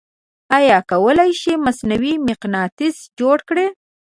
آیا 0.57 0.77
کولی 0.89 1.31
شئ 1.41 1.55
مصنوعې 1.65 2.13
مقناطیس 2.27 2.95
جوړ 3.19 3.37
کړئ؟ 3.47 3.67